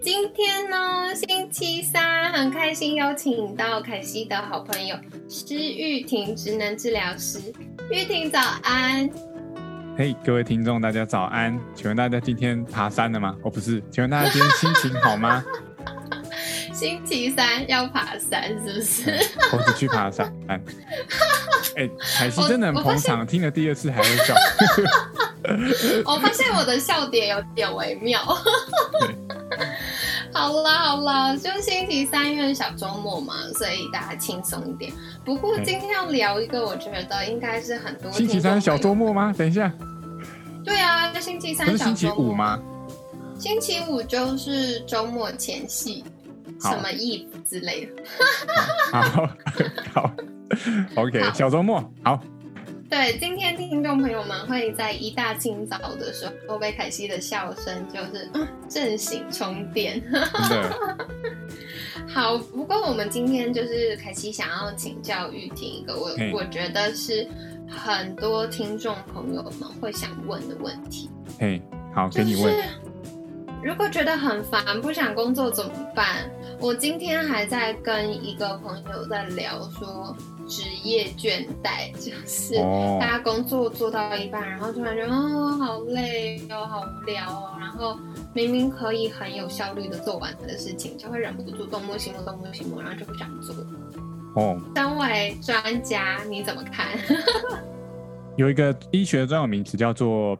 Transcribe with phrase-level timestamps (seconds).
[0.00, 4.96] 今天呢，星期三，很开心邀请到凯西的好朋友
[5.28, 7.40] 施玉婷，职能治疗师。
[7.90, 9.10] 玉婷早安。
[9.96, 11.58] 嘿，各位听众，大家早安。
[11.74, 13.34] 请问大家今天爬山了吗？
[13.42, 15.44] 哦，不是，请问大家今天心情好吗？
[16.72, 19.18] 星期三要爬山是不是？
[19.50, 20.32] 猴子去爬山。
[20.46, 20.60] 哎，
[22.16, 24.34] 凯西真的很捧场，听了第二次还会笑。
[26.06, 28.20] 我发现我的笑点有点微妙。
[30.38, 34.92] 好啦好啦，就星期三因为小周末嘛，所以大家轻松一点。
[35.24, 39.34] 不过今天要聊一个，我觉得应该是很多星期三小周末吗？
[39.36, 39.72] 等一下。
[40.64, 42.56] 对啊，星期三不是星期五吗？
[43.36, 46.04] 星期五就是周末前夕，
[46.60, 48.02] 什么 eve 之类的。
[48.92, 49.28] 好，
[49.92, 50.12] 好，
[51.02, 52.20] OK，小周末好。
[52.88, 58.30] 对，今天听众朋友们会在一大清早的时候被凯西的笑声就是
[58.66, 60.02] 震醒充电。
[62.08, 67.28] 好，不过我们今天就是凯西想要请教玉婷一个我我觉得是
[67.68, 71.10] 很多听众朋友们会想问的问题。
[71.38, 71.60] 嘿，
[71.94, 72.54] 好，给你问。
[73.62, 76.30] 如果觉得很烦，不想工作怎么办？
[76.58, 80.16] 我今天还在跟一个朋友在聊说。
[80.48, 82.54] 职业倦怠 就是
[82.98, 87.96] 大家工作做到一半，然后突然觉得哦好累哦，好无聊哦，然后
[88.34, 93.54] 明明可以很有效率的做完的事情，就会忍不住东摸西摸，东摸西摸，然后就不想做。
[94.34, 96.88] 哦，身为专家，你怎么看？
[98.36, 100.38] 有一个医学的专有名词叫做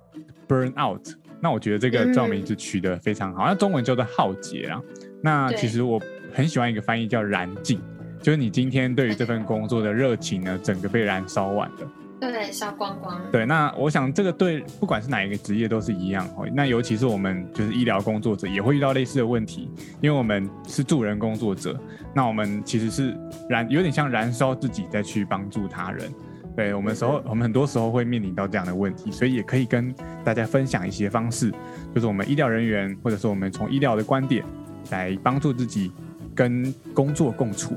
[0.48, 1.06] burn out，
[1.40, 4.80] 那我觉得这个专有名词取得非常好，那中文叫做浩劫啊。
[5.20, 6.00] 那其实我
[6.32, 7.80] 很喜欢一个翻译叫燃尽。
[8.22, 13.20] 就是你今天对于这份工作的热情呢，整个被燃烧完了，对，烧光光。
[13.30, 16.46] 对，那我想这个对不管是哪一个职业都是一样哦。
[16.52, 19.70] 那尤其是我们就是医疗工作者，也会遇到类似的问题，
[20.00, 21.78] 因为我们是助人工作者，
[22.14, 23.16] 那我们其实是
[23.48, 26.12] 燃，有点像燃烧自己再去帮助他人。
[26.56, 31.52] 对我们时候，我们很多时候会面临到这样的问题，所以也可以跟大家分享一些方式，
[31.94, 34.44] 就是我们医疗人员，或者说我们从医疗的观点
[34.90, 35.92] 来帮助自己
[36.34, 37.76] 跟工作共处。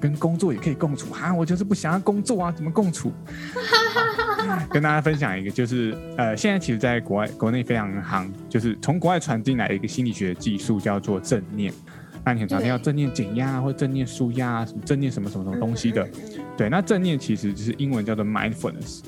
[0.00, 1.32] 啊，跟工作也可以共处啊！
[1.34, 3.12] 我就是不想要工作啊，怎么共处？
[4.70, 11.72] 跟大家分享一个，就是呃，现在其实在国外、国内非常行，就是从国外传进来一个心理学技术，叫做正念。
[12.24, 16.08] 那你很常听到正念减压或正念舒压啊，什么正念什么什么什么东西的。
[16.56, 19.00] 对，那正念其实就是英文叫做 mindfulness，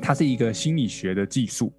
[0.00, 1.72] 它是一个心理学的技术。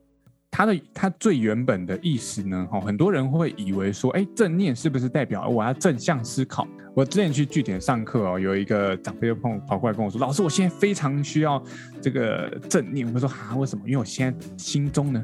[0.56, 6.66] 它的它最原本的意思呢，哈，很多人会以为说，哎，正念是不是代表我要正向思考？
[6.94, 11.62] 我之前去据点上课哦，有一个长辈就碰跑过来跟我说，老师，我现在非常需要
[12.02, 13.06] 这个正念。
[13.14, 13.84] 我说啊，为什么？
[13.86, 15.22] 因为我现在心中呢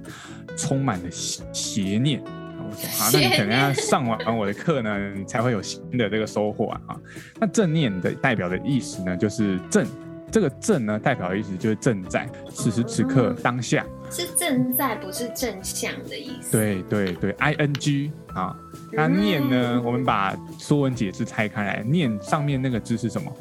[0.58, 2.22] 充满了邪念。
[2.22, 7.00] 我说啊，那你可能要上完我的课呢，你才会有新的这个收获啊。
[7.40, 9.88] 那正念的代表的意思呢，就是正。
[10.32, 16.52] 这个正呢，代表的意思就是正在此时此刻当下，是正在，不是正向的意思。
[16.54, 18.56] 对对对，I N G 啊，
[18.94, 19.82] 那念呢？
[19.84, 23.32] 我们把说文解字拆开来，念上面那个字是什么？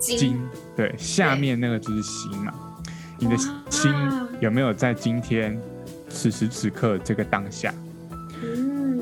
[0.00, 0.40] 金。
[0.74, 2.52] 对，下面那个字是心嘛？
[3.18, 3.36] 你的
[3.68, 3.92] 心
[4.40, 5.60] 有没有在今天
[6.08, 7.72] 此时此刻这个当下？
[8.42, 9.00] 嗯。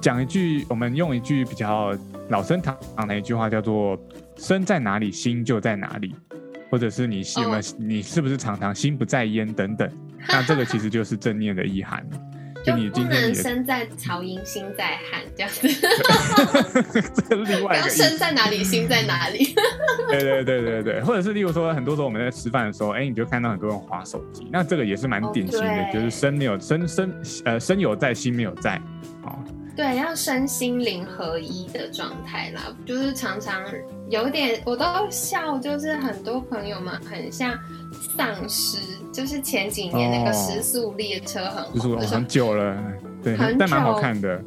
[0.00, 1.96] 讲一句，我们用一句比较
[2.28, 3.98] 老生常常的一句话，叫做。
[4.40, 6.14] 身在哪里，心就在哪里，
[6.70, 9.90] 或者是你有没有你是不是常常心不在焉等等？
[10.30, 12.08] 那这个其实就是正念的意涵。
[12.64, 15.66] 就你不能身在曹营心在汉这样子。
[17.28, 17.90] 这另外一个。
[17.90, 19.54] 身在哪里，心在哪里。
[20.08, 27.12] 对对对对对，或者是例如说，很多时候我们在吃饭的时候，哎，你就看到很多人划手机，那这个也是蛮典型的，就是身没有身身
[27.44, 28.80] 呃身有在，心没有在。
[29.82, 29.88] 好。
[29.88, 33.62] 对，要身心灵合一的状态啦，就是常常
[34.10, 37.56] 有点，我都笑，就是很多朋友们很像
[38.16, 38.78] 丧尸，
[39.12, 42.76] 就是前几年那个时速列车很火，很久了，
[43.22, 44.42] 对，但蛮好看的。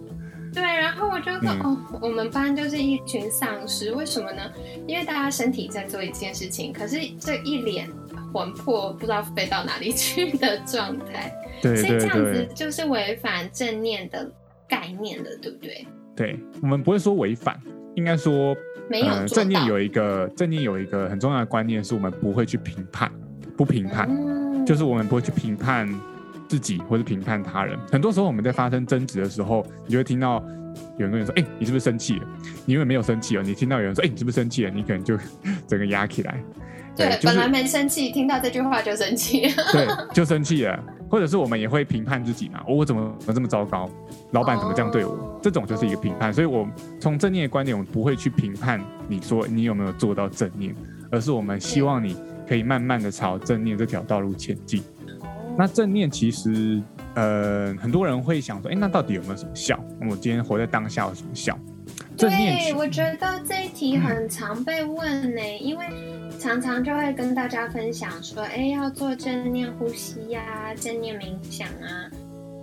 [0.54, 4.42] 对，然后我就说，哦，我们班就是一群丧尸，为什么呢？
[4.86, 7.90] 因为大家身体在做一件事情，可是这一脸
[8.34, 14.30] 魂魄不知道飞到哪里去的状态，对所以这样子就是违反正念的。
[14.72, 15.86] 概念的，对不对？
[16.16, 17.60] 对，我们不会说违反，
[17.96, 18.56] 应该说，
[18.90, 23.12] 没有正念有一个正念有一个很重要的观念，是我们不会去评判，
[23.58, 24.10] 不评判，
[24.66, 25.94] 就是我们不会去评判
[26.48, 27.78] 自己或者评判他人。
[27.92, 30.42] 很多时候我们在发生争执的时候，你就会听到
[30.98, 32.28] 有人跟你说：“哎，你是不是生气了？”
[32.66, 35.18] 你因为没有生气哦，你听到有人说：“哎，你是不是生气了？”你可能就
[35.68, 36.42] 整个压起来。
[36.96, 39.48] 对，本来没生气，听到这句话就生气。
[39.72, 40.84] 对，就生气了。
[41.12, 42.64] 或者是我们也会评判自己嘛？
[42.66, 43.90] 我怎么怎么这么糟糕？
[44.32, 45.38] 老板怎么这样对我？
[45.44, 46.34] 这种就是一个评判。
[46.34, 46.66] 所以，我
[47.02, 50.74] 从正念的观点，我们不会去评判你说你有没有做到正念，
[51.12, 52.16] 而是我们希望你
[52.48, 54.82] 可以慢慢的朝正念这条道路前进。
[55.58, 56.82] 那正念其实，
[57.14, 59.78] 呃，很多人会想说，哎，那到底有没有什么效？
[60.10, 61.60] 我今天活在当下有什么效？
[62.16, 65.86] 对，我觉得这一题很常被问呢，因为
[66.42, 72.10] 常常就会跟大家分享说，哎，要做正念呼吸呀，正念冥想啊。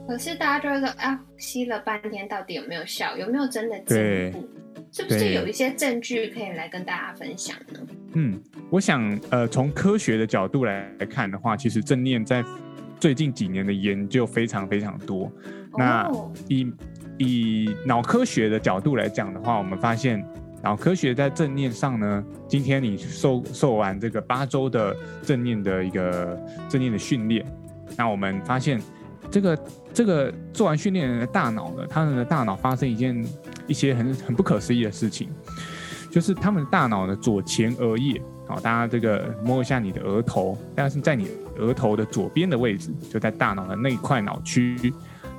[0.09, 3.17] 可是大家就会说，啊，吸了半天，到底有没有效？
[3.17, 4.49] 有没有真的进步？
[4.91, 7.79] 是不是有一些证据可以来跟大家分享呢？
[8.15, 12.43] 嗯，我想，呃，从科学的角度来看的话，其实正念在
[12.99, 15.31] 最近几年的研究非常非常多。
[15.77, 16.11] 那
[16.49, 16.69] 以
[17.19, 20.21] 以脑科学的角度来讲的话，我们发现
[20.63, 26.39] 然后科学在正念上呢，今天你受受完这个八周的正念的一个
[26.69, 27.45] 正念的训练，
[27.97, 28.81] 那我们发现
[29.31, 29.59] 这个
[29.95, 33.25] 这个做完训练人的大脑呢，他们的大脑发生一件
[33.67, 35.29] 一些很很不可思议的事情，
[36.11, 41.29] 就是他们的大脑的左前额叶，好，大家这个摸一下你的额头，但是在你
[41.59, 44.93] 额头的左边的位置，就在大脑的那一块脑区。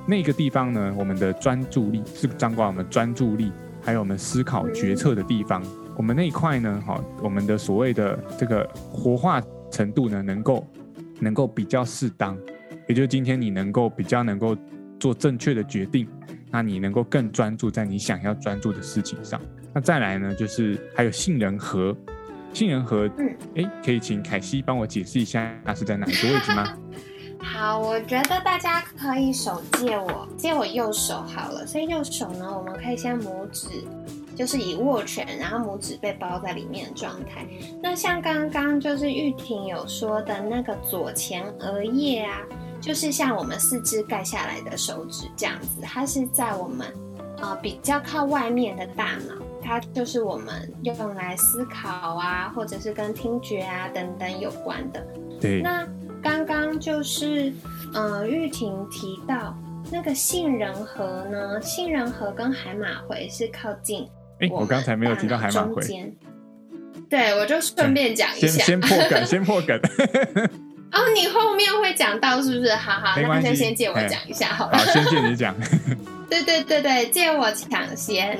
[0.06, 3.52] 那个地方呢，我们的专注力是掌管我们专注力，
[3.82, 5.62] 还有我们思考决策的地方。
[5.96, 10.66] 我们那一块呢，好，我们的所谓的这个活化程度呢，能够
[11.18, 12.38] 能够比较适当，
[12.88, 14.56] 也就是今天你能够比较能够
[14.98, 16.08] 做正确的决定，
[16.50, 19.40] 那你能够更专注在你想要专注的事情上。
[19.74, 21.94] 那再来呢，就是还有杏仁核，
[22.52, 26.76] 杏仁核，嗯，哎，可以请凯西帮我解释一下，它是在哪一个位置吗？
[27.42, 31.66] 好，我觉得大家可以手借我，借我右手好了。
[31.66, 33.66] 所以右手呢，我们可以先拇指，
[34.36, 37.46] 就是以握拳，然后拇指被包在里面的状态。
[37.82, 42.38] 那像刚刚就是玉婷有说的那个左前额叶啊，
[42.80, 46.86] 就是像我们四肢盖下来的手指这样子，它是在我们
[47.42, 55.04] 呃比较靠外面的大脑，它就是我们用来思考啊，或者是跟听觉啊等等有关的。
[55.40, 55.86] 对，那。
[56.22, 57.52] 刚刚就是，
[57.94, 59.56] 呃，玉婷提到
[59.90, 64.08] 那个杏仁核呢，杏仁核跟海马回是靠近。
[64.40, 65.82] 哎，我刚才没有提到海马回。
[67.08, 68.46] 对，我就顺便讲一下。
[68.46, 69.80] 先先破梗，先破梗。
[70.92, 72.74] 哦，你后面会讲到是不是？
[72.74, 74.78] 好好，那就先借我讲一下好了。
[74.78, 75.54] 好，先借你讲。
[76.30, 78.38] 对对对对，借我抢先。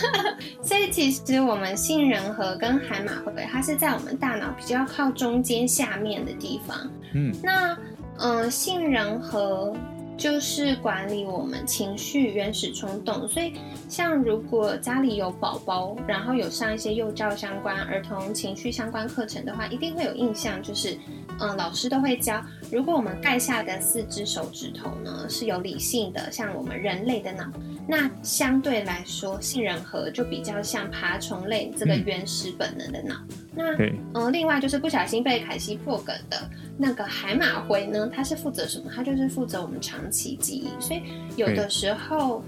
[0.62, 6.76] 所以其实我们杏仁核跟海马回，它是在我们大脑比较靠中间下面的地方。
[7.14, 7.76] 嗯，那
[8.18, 9.74] 嗯，杏仁核。
[10.16, 13.54] 就是管理我们情绪原始冲动，所以
[13.88, 20.96] 像如果家里有宝宝，然后有上一些幼教相关、儿童情绪相关课程的话，一定会有印象，就是
[21.40, 27.44] 嗯，老师都会教，如果我们盖下的四只手指头呢是有理性的，像我们人类的脑，
[27.88, 33.16] 那相对来说，杏仁核就比较像爬虫类这个原始本能的脑。
[33.54, 33.76] 那
[34.14, 38.90] 嗯，另外就是不小心被凯西破梗的那个海马回呢，它是负责什么？
[38.94, 40.68] 它就是负责我们长期记忆。
[40.80, 41.02] 所以
[41.36, 42.42] 有的时候，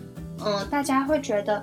[0.45, 1.63] 嗯，大家会觉得，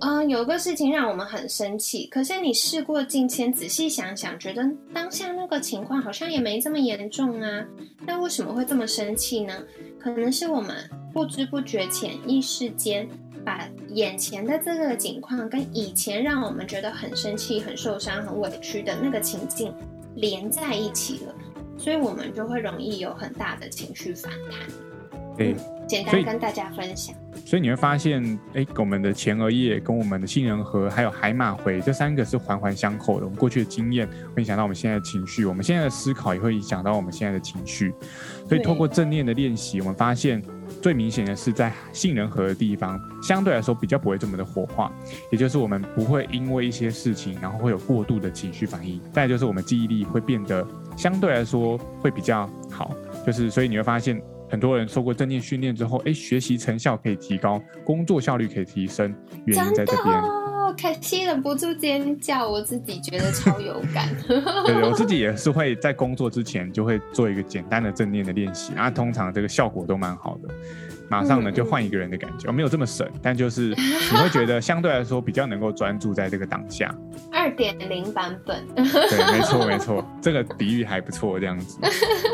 [0.00, 7.64] 嗯，有个事情让我们很生气，可是你事过境迁，仔细想想，觉得当下那个情况好像也没这么严重啊。
[8.04, 9.54] 那为什么会这么生气呢？
[9.98, 10.76] 可能是我们
[11.12, 13.08] 不知不觉、潜意识间。
[13.44, 19.74] 把眼前的这个景况跟以前让我们觉得很生气、很受伤、很委屈的那个情境
[20.14, 21.34] 连在一起了，
[21.76, 24.91] 所以我们就会容易有很大的情绪反弹。
[25.36, 25.54] 对，
[25.88, 27.14] 简单跟大家分享。
[27.44, 33.24] 所以你会发现，哎，我们的前额叶跟我们的杏仁核还有海马回这三个是环环相扣的。
[33.24, 37.92] 我们过去的经验会影响到我们现在的情绪，我们现在的思考也会影响到我们现在的情绪。
[38.48, 40.42] 所以透过正念的练习，我们发现。
[40.80, 44.90] 最明显的是在杏仁核的地方，相对来说比较不会这么的火化，
[45.30, 48.98] 也就是我们不会因为一些事情，然后会有过度的情绪反应。
[49.12, 54.20] 再就是我们记忆力会变得相对来说会比较好，就是所以你会发现
[54.52, 59.14] 很多人受过正念训练之后，哎，学习成效可以提高，工作效率可以提升，
[59.46, 60.22] 原因在这边。
[60.76, 64.08] 凯西忍不住尖叫，我自己觉得超有感。
[64.66, 70.54] 对，我自己 也是会在工作之前就会做一个简单的正念的练习，然后通常这个效果都蛮好的。
[71.12, 73.68] 马上呢就换一个人的感觉，我没有这么省，但就是
[74.10, 76.92] 你会觉得相对来说比较能够专注在这个当下。
[77.30, 81.78] 二点零版本，对，没错没错， 这个比喻还不错，这样子。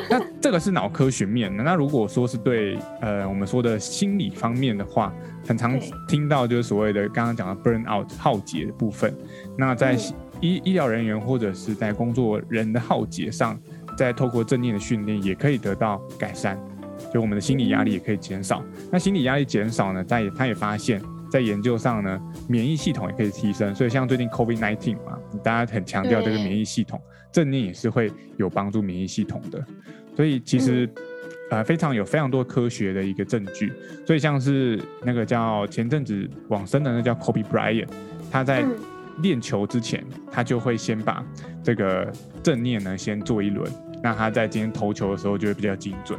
[0.08, 5.12] 那这个是脑科学面的，那如果说是对呃我们说的心理方面的话，
[5.44, 9.12] 很常听到就是所谓的刚刚讲的 burn out 耗竭的部分。
[9.56, 9.96] 那在
[10.40, 13.58] 医医疗人员或者是在工作人的耗竭上，
[13.96, 16.56] 在透过正念的训练也可以得到改善。
[17.12, 21.00] 就我们的心理压力也可以减少，那心理压力减少呢，他也他也发现，
[21.30, 23.74] 在研究上呢，免疫系统也可以提升。
[23.74, 27.00] 所以像最近 COVID nineteen 嘛，大家很强调这个免疫系统，
[27.32, 29.64] 正念也是会有帮助免疫系统的。
[30.14, 30.88] 所以其实
[31.50, 33.72] 呃非常有非常多科学的一个证据。
[34.06, 37.88] 所以像是那个叫前阵子往生的那叫 Kobe Bryant，
[38.30, 38.64] 他在
[39.22, 41.24] 练球之前，他就会先把
[41.62, 42.12] 这个
[42.42, 43.70] 正念呢先做一轮，
[44.02, 46.18] 那他在今天投球的时候就会比较精准。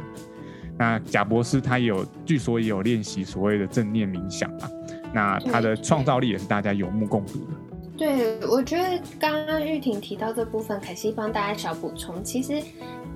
[0.80, 4.70] 那贾博士他也有，据说也有练习所谓的正念冥想啊。
[5.12, 7.52] 那他的创造力也是大家有目共睹的。
[7.98, 12.24] 对，我觉得刚刚玉婷提到这部分，可惜帮大家小补充。
[12.24, 12.62] 其实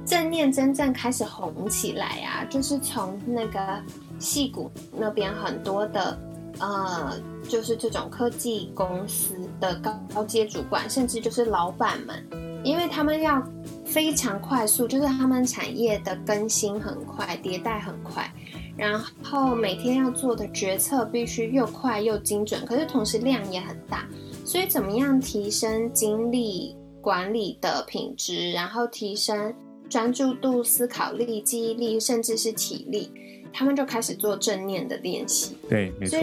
[0.04, 3.83] 正念真正开始红起来啊，就是从那个
[4.18, 6.18] 戏骨那边很多的
[6.58, 12.25] 呃，就是这种科技公司的高高阶主管，甚至就是老板们，
[12.62, 13.42] 因为他们要。
[13.84, 18.28] 非常快速，就是他们产业的更新很快，迭代很快，
[18.76, 24.08] 然后每天要做的决策必须又快又精准，可是同时量也很大。
[24.44, 29.54] 所以怎么样提升精力管理的品质，然后提升
[29.88, 33.12] 专注度、思考力、记忆力，甚至是体力，
[33.54, 35.56] 他们就开始做正念的练习。
[35.70, 36.20] 对，没错。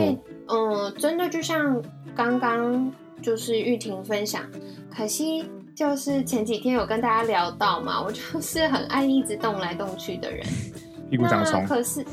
[0.49, 1.81] 嗯，真的就像
[2.13, 4.43] 刚刚就是玉婷分享，
[4.95, 5.45] 可惜。
[5.73, 10.45] 就是前几天有跟大家聊到嘛，我就是很爱一直动来动去的人，
[11.09, 11.65] 屁股长虫。
[11.65, 12.05] 可是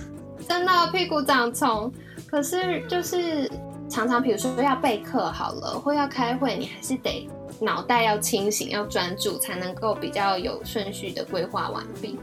[0.48, 1.92] 真的屁股长虫，
[2.28, 3.50] 可是就是
[3.88, 7.28] 常常比如说要备课好了，或要开会，你还是得
[7.60, 12.16] 脑袋要清醒、要专注，才能够比较有顺序的规划完毕。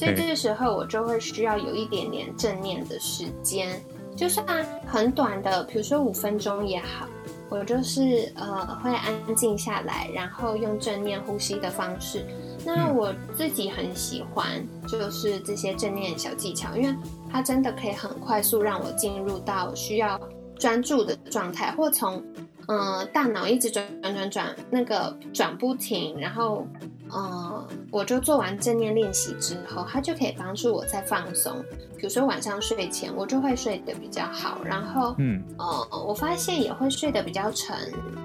[0.00, 3.78] 所以这个时候我就会需要有一点点正念的时间，
[4.16, 4.46] 就算
[4.86, 7.06] 很短的，比如说五分钟也好。
[7.50, 12.24] 我就是呃会安静下来，然后用正念呼吸的方式。
[12.64, 16.96] 那我自己很喜欢，就是这些正念小技巧，因为
[17.30, 20.18] 它真的可以很快速让我进入到需要
[20.56, 22.24] 专注的状态，或从
[22.68, 26.66] 嗯大脑一直转转转转那个转不停，然后。
[27.14, 31.64] 嗯，我就做完正念练习之后，它就可以帮助我在放松。
[31.96, 34.58] 比如说晚上睡前，我就会睡得比较好。
[34.64, 37.76] 然后，嗯，呃，我发现也会睡得比较沉，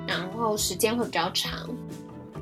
[0.08, 1.52] 然后时间会比较长。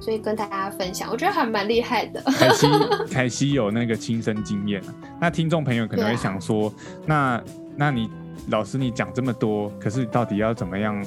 [0.01, 2.21] 所以跟大家分享，我觉得还蛮厉害的。
[2.23, 2.67] 凯西，
[3.09, 4.83] 凯西有那个亲身经验。
[5.21, 6.71] 那听众朋友可能会想说，
[7.05, 7.41] 那
[7.77, 8.09] 那你
[8.49, 11.01] 老师你讲这么多，可是到底要怎么样？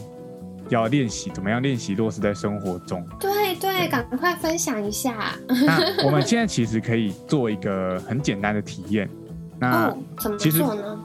[0.68, 3.06] 要练习怎么样练习落实在生活中？
[3.20, 5.34] 对对，赶快分享一下。
[5.48, 9.08] 那我们现在其实可以做一个很简单的体验。
[9.58, 10.98] 那怎么做呢？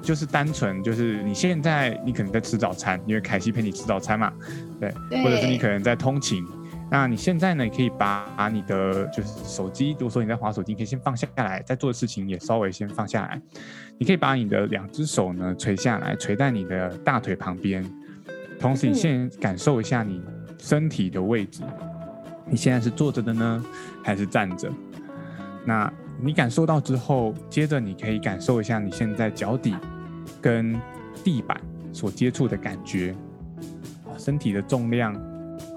[0.00, 4.32] 就是单纯就是你现在你可能在吃早餐，因为凯西陪你吃早餐嘛，
[4.80, 4.90] 对，
[5.22, 6.44] 或者是你可能在通勤。
[6.90, 13.38] 那你现在呢，你可以把你的就是手机，如果说你在划手机，可以先放下来，在做的事情也稍微先放下来。
[13.98, 17.84] 你可以把你的两只手呢垂下来，垂在你的大腿旁边。
[18.58, 20.20] 同时，你先感受一下你
[20.58, 21.62] 身体的位置，
[22.46, 23.64] 你现在是坐着的呢，
[24.02, 24.70] 还是站着？
[25.64, 29.76] 那你感受到之后，接着你可以感受一下你现在脚底
[30.40, 30.74] 跟
[31.22, 31.60] 地板
[31.92, 33.14] 所接触的感觉，
[34.04, 35.14] 啊身体的重量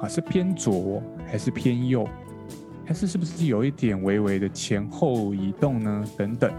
[0.01, 2.07] 啊是偏左还是偏右，
[2.85, 6.03] 还是是不是有一点微微的前后移动呢？
[6.17, 6.51] 等等，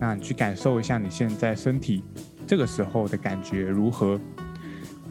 [0.00, 2.02] 那你去感受一下你现在身体
[2.46, 4.18] 这个时候的感觉如何？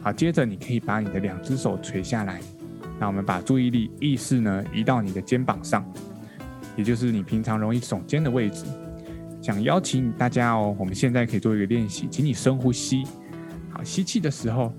[0.00, 2.40] 好，接着你可以把你的两只手垂下来，
[2.98, 5.84] 那我们把注意力意识呢移到你的肩膀上，
[6.76, 8.64] 也就是你平常容易耸肩的位置。
[9.42, 13.04] 想邀请大家哦，我们现在可以做一个练习，请你深呼吸。
[13.70, 14.72] 好，吸气的时候。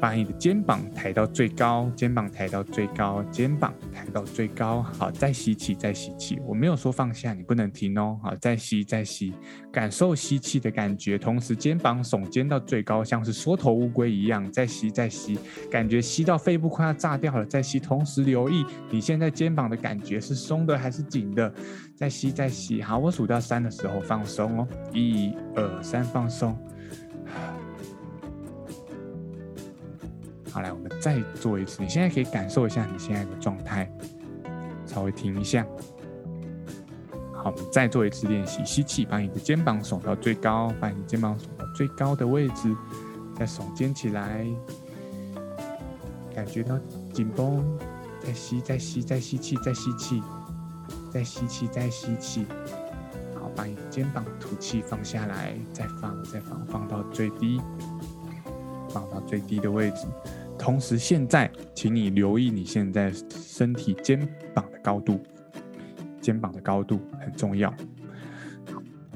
[0.00, 4.82] 把你的肩膀抬到最高，肩膀抬到最高，肩膀抬到最高。
[4.82, 6.38] 好，再吸气，再吸气。
[6.46, 8.18] 我没有说放下，你不能停哦。
[8.22, 9.32] 好，再吸，再吸，
[9.72, 14.50] 感受吸气的感觉，同时肩膀耸肩到最高，像是缩头乌龟一样。
[14.52, 15.38] 再吸，再吸，
[15.70, 17.44] 感觉吸到肺部快要炸掉了。
[17.46, 21.52] 再吸，同时留意你现在肩膀的感觉是松的还是紧的。
[21.94, 22.82] 再吸，再吸。
[22.82, 24.68] 好，我数到三的时候放松哦。
[24.92, 26.56] 一二三，放松。
[30.56, 31.82] 好，来，我们再做一次。
[31.82, 33.86] 你现在可以感受一下你现在的状态，
[34.86, 35.66] 稍微停一下。
[37.34, 42.74] 好，我们再做一次练习，吸气，把你的肩膀耸到最高，把你肩膀耸到最高的位置，
[43.38, 44.46] 再耸肩起来，
[46.34, 46.78] 感觉到
[47.12, 47.62] 紧绷，
[48.24, 50.22] 再吸，再吸，再吸气，再吸气，
[51.12, 52.46] 再吸气，再吸气。
[53.34, 57.60] 好，把你的肩膀吐气放下来，再放，再放，放到最低，
[58.88, 60.06] 放到最低的位置。
[60.66, 64.18] 同时，现在，请你留意你现在身体肩
[64.52, 65.22] 膀的高度。
[66.20, 67.72] 肩膀的高度很重要。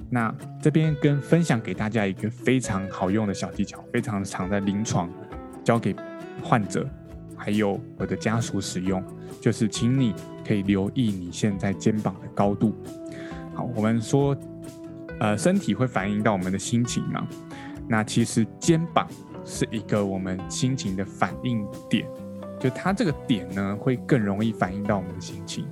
[0.09, 5.11] 那这边跟分享给大家一个非常好用的小技巧，非常常在临床
[5.65, 5.93] 教给
[6.41, 6.89] 患者，
[7.37, 9.03] 还有我的家属使用，
[9.41, 10.15] 就是请你
[10.47, 12.73] 可以留意你现在肩膀的高度。
[13.55, 14.37] 好，我们说，
[15.19, 17.27] 呃，身体会反映到我们的心情嘛？
[17.89, 19.09] 那其实肩膀
[19.51, 22.07] 是一个我们心情的反应点，
[22.61, 25.67] 就它这个点呢，会更容易反映到我们的心情。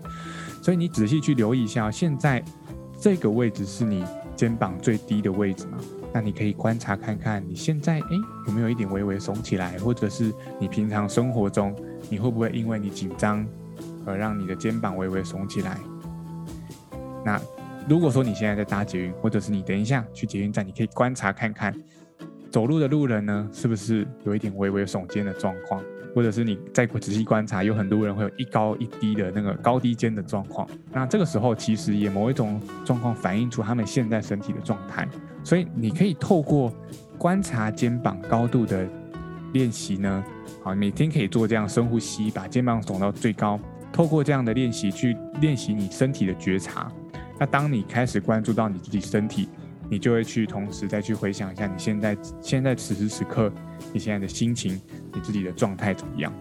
[0.61, 2.43] 所以你仔细去留意一下，现在
[3.01, 4.05] 这个位置是你
[4.35, 5.79] 肩膀最低的位置吗？
[6.13, 8.09] 那你可以观察看看，你现在哎
[8.47, 11.75] 有没有一点微微耸起来，或者是你平常生活中
[12.11, 13.47] 你会不会因为你紧张
[14.05, 15.79] 而让你的肩膀微微耸起来？
[17.25, 17.41] 那
[17.89, 21.75] 如果说你现在在搭捷运，或者是你等一下去捷运站，你可以观察看看，
[22.59, 25.81] 走路的路人呢是不是有一点微微耸肩的状况？
[26.13, 30.69] 或者是你再仔细观察，有很多人会有一高一低的那个高低肩的状况。
[30.91, 35.09] 那这个时候其实也某一种状况反映出他们现在身体的状态。
[35.45, 36.75] 所以你可以透过
[37.17, 38.85] 观察肩膀高度的
[39.53, 40.25] 练习呢，
[40.61, 43.61] 好，每天可以做这样深呼吸，把肩膀耸到最高。
[43.93, 46.91] 透过这样的练习去练习你身体的觉察。
[47.39, 49.49] 那当你开始关注到你自己身体，
[49.91, 53.51] 你就会去同时再去回想一下你现在现在此时此刻
[53.93, 54.81] 你现在的心情。
[55.15, 56.33] 你自己的状态怎么样？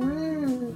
[0.00, 0.72] 嗯，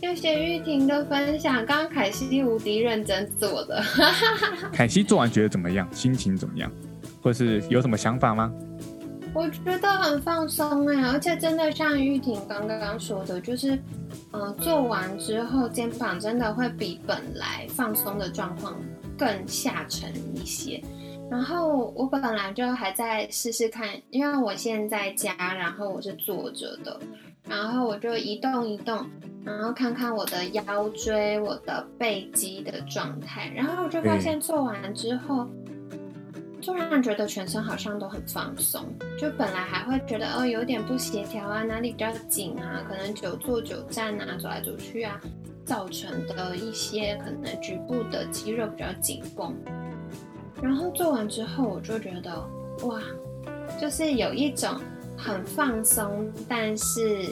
[0.00, 1.66] 谢谢玉婷的分享。
[1.66, 3.82] 刚刚凯西无敌认真做的，
[4.72, 5.88] 凯西做完觉得怎么样？
[5.92, 6.70] 心情怎么样？
[7.22, 8.52] 或是有什么想法吗？
[9.34, 13.78] 我觉得很放松哎，而且真的像玉婷刚刚说的，就是，
[14.30, 18.80] 呃，做完之后肩膀真的会比本来放松的状况
[19.18, 20.80] 更下沉一些。
[21.30, 26.98] 然后我本来就还在试试看，因为我现在家，然后我是坐着的，
[27.48, 29.04] 然后我就移动移动，
[29.44, 35.48] 然后看看我的腰椎、我的背肌的状态，然后我就发现做完之后，
[36.62, 38.84] 突然觉得全身好像都很放松，
[39.18, 45.20] 就本来还会觉得哦有点不协调啊，哪里比较紧啊，可能久坐久站啊，走来走去啊，
[45.64, 49.52] 造成的一些可能局部的肌肉比较紧绷。
[50.62, 52.34] 然后做完之后，我就觉得
[52.86, 53.00] 哇，
[53.80, 54.80] 就是有一种
[55.16, 57.24] 很放松，但是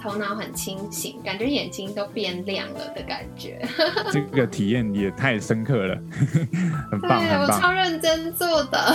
[0.00, 3.66] 头脑很清醒，感觉眼睛都变亮了的感觉。
[4.12, 5.94] 这个体验也太深刻了，
[6.90, 7.42] 很棒，很棒。
[7.42, 8.94] 我超认真做的。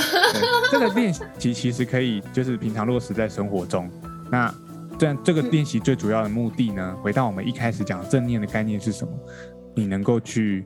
[0.72, 3.90] 这个练习其实可以就是平常落实在生活中。
[4.30, 4.54] 那
[5.00, 9.12] 这样这个练习最主要的目的呢，回到我们一开始讲正念的概念是什么？
[9.76, 10.66] 你能够去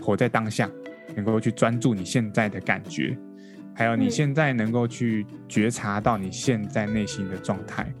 [0.00, 0.70] 活在当下。
[1.16, 3.16] 能够去专注你现在的感觉，
[3.74, 7.92] 还有你现在能够去觉察到你现在内心的状态。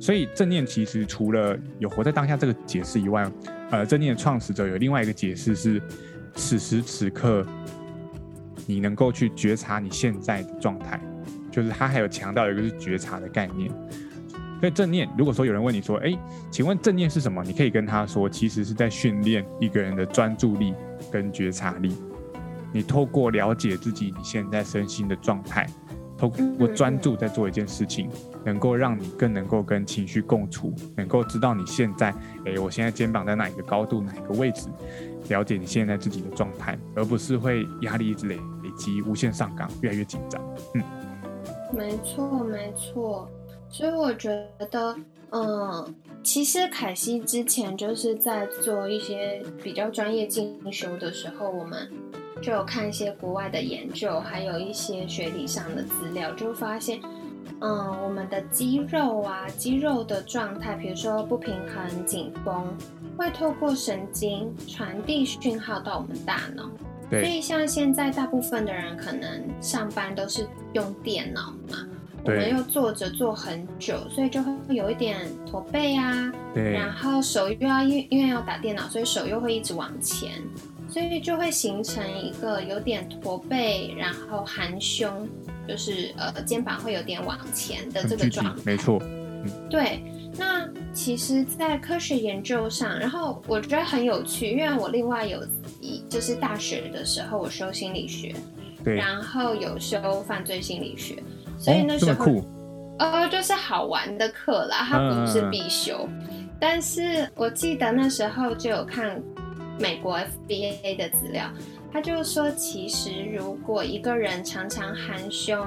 [0.00, 3.28] 所以正念其实除了有活在当下这个解释以外，
[3.70, 5.82] 呃，正念的创始者有另外一个解释是：
[6.34, 7.44] 此时此刻
[8.64, 11.00] 你能够去觉察你现在的状态，
[11.50, 13.68] 就是他还有强调一个是觉察的概念。
[14.60, 16.16] 所以正念，如果说有人问你说：“哎，
[16.50, 20.74] 请问正念是什么？”你可以跟他说：“其实是在训练一个人的专注力
[21.12, 21.96] 跟觉察力。”
[22.72, 25.66] 你透过了解自己你现在身心的状态，
[26.16, 28.10] 透过专注在做一件事情，
[28.44, 32.12] 能够让你更能够跟情绪共处，能够知道你现在，
[32.44, 34.68] 哎，我现在肩膀在哪一个高度，哪一个位置，
[35.28, 40.42] 了解你现在自己的状态，而不是会压力一直累累积，无限上纲，越来越紧张。
[40.74, 40.82] 嗯，
[41.72, 43.30] 没错没错，
[43.70, 44.28] 所以我觉
[44.70, 44.96] 得，
[45.30, 51.88] 嗯，其实凯西之前就是在做一些比较专业进修的时候，我们。
[52.40, 57.00] 就有看一些国外的研究，还有一些学理上的资料，就发现，
[57.60, 62.66] 嗯，我们的肌肉啊，肌肉的状态，比如说不平衡、紧绷，
[63.16, 66.70] 会透过神经传递讯号到我们大脑。
[67.10, 71.88] 所以像现在大部分的人可能上班都是用电脑嘛，
[72.22, 76.30] 我们又坐着坐很久，所以就会有一点驼背啊。
[76.54, 76.72] 对。
[76.72, 80.30] 然后手又要因因为要打电脑，所以手又会一直往前。
[80.88, 85.28] 所以就会形成一个有点驼背，然后含胸，
[85.66, 88.62] 就是呃肩膀会有点往前的这个状态。
[88.64, 89.00] 没错，
[89.70, 90.02] 对。
[90.36, 95.42] 那其实，在科学研究上，然后我觉得很有趣，因为我另外有
[95.80, 98.34] 一就是大学的时候我修心理学，
[98.84, 101.22] 对，然后有修犯罪心理学，
[101.58, 102.26] 所以那时候。
[103.00, 106.08] 呃，就是好玩的课啦，它不是必修。
[106.58, 109.22] 但是我记得那时候就有看
[109.78, 111.50] 美国 FBA 的资料，
[111.92, 115.66] 他就说，其实如果一个人常常含胸、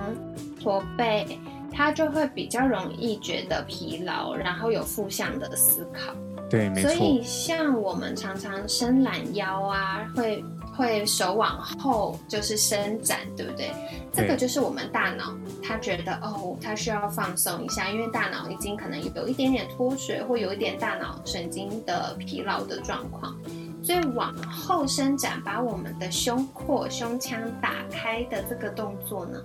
[0.62, 1.40] 驼背，
[1.72, 6.14] 他就会比较容易觉得疲劳，然后有负向的思考。
[6.50, 6.92] 对，没错。
[6.92, 10.44] 所以像我们常常伸懒腰啊，会。
[10.74, 13.72] 会手往后就是伸展，对不对？
[14.14, 23.36] 这个就是我们大脑，他觉得哦，他需要放松一下，因为大脑已经可能有一点点脱水，或有一点大脑神经的疲劳的状况，
[23.84, 29.42] 所以往后伸展，把我们的胸廓、胸腔打开的这个动作呢，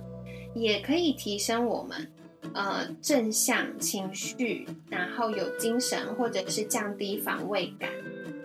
[0.53, 2.11] 也可以提升我们
[2.53, 7.89] 呃正向情绪，然后有精神，或者是降低防卫感。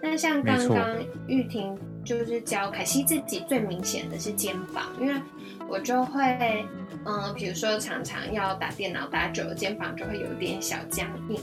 [0.02, 1.78] 那像刚刚玉婷。
[2.04, 5.14] 就是教凯西自己最明显的是肩膀，因为
[5.68, 6.66] 我就会，
[7.06, 11.40] 嗯，比如说常常要打电脑打久了，肩膀就会有点小僵硬。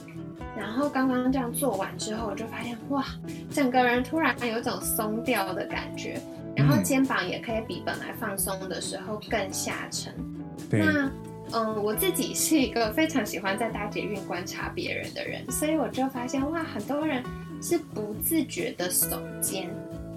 [0.58, 3.06] 然后刚刚这样做完之后，我就发现哇，
[3.52, 6.20] 整个人突然有种松掉的感觉，
[6.56, 10.14] 然后肩膀也可以比本来放松的时候更下沉。
[10.72, 11.10] 那
[11.52, 17.24] 嗯，我自己是一个非常喜欢在搭捷运观察别人的人，所以我就发现哇，很多人
[17.62, 19.70] 是不自觉的耸肩。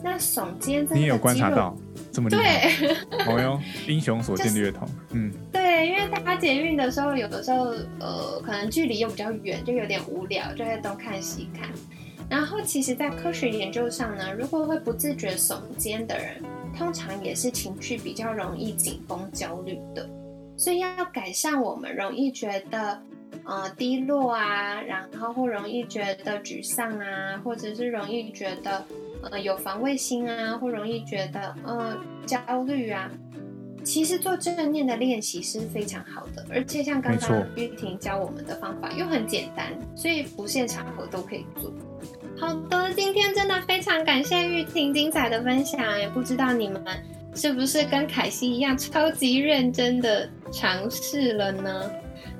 [0.04, 1.76] 那耸肩，你也有观察到
[2.10, 2.70] 这么厉害？
[2.76, 4.86] 对， 哦哟，英雄所见略同。
[5.12, 11.68] 嗯，对，因为搭捷运的时候，有的时候呃，可能距离又比较远，就有点无聊，就会东看西看。
[12.30, 16.42] 然后，其实，在科学研究上呢，如果会不自觉耸肩的人，
[16.76, 20.08] 通常也是情绪比较容易紧绷、焦虑的。
[20.56, 23.02] 所以，要改善我们容易觉得
[23.44, 28.84] 呃低落啊，然后或容易觉得沮丧啊，或者是容易觉得。
[29.30, 33.08] 呃，有防卫心啊，或容易觉得呃焦虑啊，
[33.84, 41.72] 其实做正念的练习是非常好的，而且像刚刚玉婷教我们的方法又很简单，所以不限场合都可以做。
[42.38, 46.82] 好的，今天真的非常感谢玉婷精彩的分享，也不知道你们
[47.34, 51.90] 是不是跟凯西一样超级认真的尝试了呢？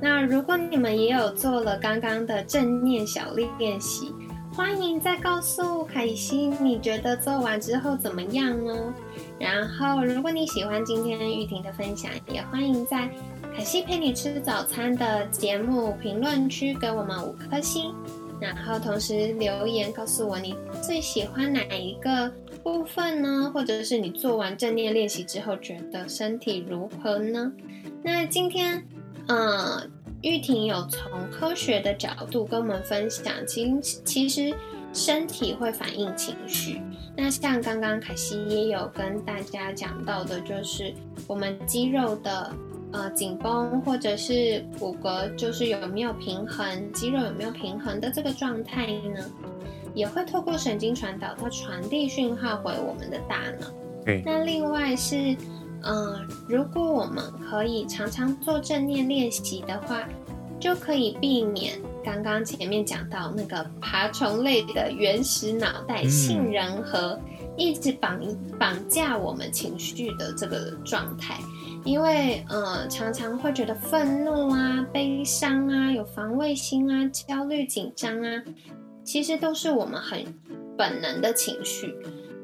[0.00, 4.12] 那如果你们也有做了刚刚的正念小练习。
[4.54, 8.94] 欢迎再告诉凯西，你觉得做完之后怎么样呢？
[9.38, 13.08] 然后，如果你喜欢今天玉婷的分享，也欢迎在
[13.56, 17.94] 凯西陪你吃早餐的节目评论区给我们五颗星，
[18.40, 22.30] 然后同时留言告诉我你最喜欢哪一个
[22.62, 23.50] 部分呢？
[23.54, 27.50] 或者是你做完正念练习之后觉得身体如何呢？
[28.02, 28.86] 那今天，
[29.28, 29.90] 嗯。
[30.22, 34.54] 玉婷有从科学的角度跟我们分享，其其实
[34.92, 36.80] 身体会反映情绪。
[37.16, 40.94] 那像刚刚凯西也有跟大家讲到的，就是
[41.26, 42.54] 我们肌肉的
[42.92, 49.24] 呃紧绷，或者是骨骼就是有没有平衡，肌肉有没有平衡的这个状态呢，
[49.92, 53.66] 也会透过神经传导，它传递讯号回我们的大脑。
[54.04, 54.22] 对。
[54.24, 55.36] 那另外是。
[55.84, 60.08] 嗯，如果我们可以常常做正念练习的话，
[60.60, 67.18] 就可以避免刚刚前面讲到那个爬虫类的原始脑袋杏仁核
[67.56, 68.20] 一直绑
[68.58, 71.36] 绑架我们情绪的这个状态。
[71.84, 78.42] 因为呃，常常会觉得愤怒啊、悲伤啊、有防卫心啊、焦虑、紧张啊，
[79.02, 80.24] 其实都是我们很
[80.78, 81.92] 本能的情绪。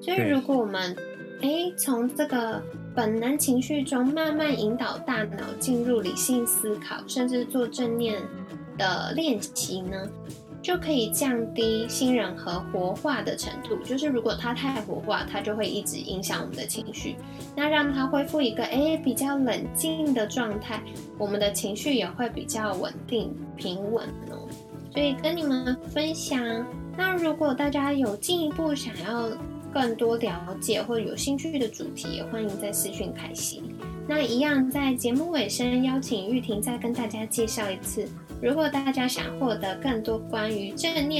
[0.00, 0.96] 所以如果我们
[1.40, 2.60] 哎从这个
[2.98, 8.20] 本能情绪中慢慢引导大脑进入理性思考，甚至做正念
[8.76, 9.96] 的练习呢，
[10.60, 13.76] 就可以降低新人和活化的程度。
[13.84, 17.14] 就是如果它太活化，它就会一直影响我们的情绪。
[17.54, 20.82] 那让它恢复一个哎比较冷静的状态，
[21.16, 24.48] 我们的情绪也会比较稳定平稳哦。
[24.92, 26.66] 所以跟你们分享。
[26.96, 29.30] 那如果大家有进一步想要。
[29.72, 33.62] 更多了解或有兴趣的主题，也欢迎在私讯凯西。
[34.06, 38.08] 那一样在节目尾声，邀请玉婷再跟大家介绍一次。
[38.40, 41.18] 如果大家想获得更多关于正念。